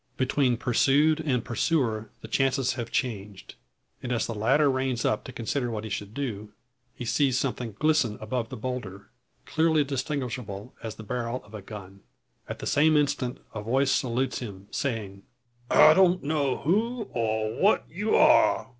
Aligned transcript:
Between 0.17 0.57
pursued 0.57 1.19
and 1.19 1.45
pursuer 1.45 2.09
the 2.21 2.27
chances 2.27 2.73
have 2.73 2.89
changed; 2.91 3.53
and 4.01 4.11
as 4.11 4.25
the 4.25 4.33
latter 4.33 4.67
reins 4.67 5.05
up 5.05 5.23
to 5.25 5.31
consider 5.31 5.69
what 5.69 5.83
he 5.83 5.91
should 5.91 6.15
do, 6.15 6.49
he 6.95 7.05
sees 7.05 7.37
something 7.37 7.73
glisten 7.77 8.17
above 8.19 8.49
the 8.49 8.57
boulder, 8.57 9.11
clearly 9.45 9.83
distinguishable 9.83 10.73
as 10.81 10.95
the 10.95 11.03
barrel 11.03 11.43
of 11.43 11.53
a 11.53 11.61
gun. 11.61 12.01
At 12.49 12.57
the 12.57 12.65
same 12.65 12.97
instant 12.97 13.41
a 13.53 13.61
voice 13.61 13.91
salutes 13.91 14.39
him, 14.39 14.67
saying: 14.71 15.21
"I 15.69 15.93
don't 15.93 16.23
know 16.23 16.57
who, 16.57 17.07
or 17.13 17.53
what 17.61 17.85
you 17.87 18.15
are. 18.15 18.69